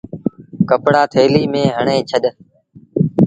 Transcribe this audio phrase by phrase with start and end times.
[0.69, 2.23] ڪپڙآ ٿيلي ميݩ هڻي ڇڏ۔